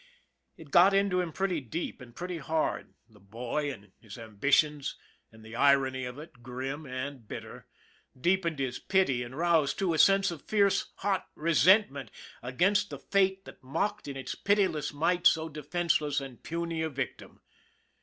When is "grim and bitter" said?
6.41-7.67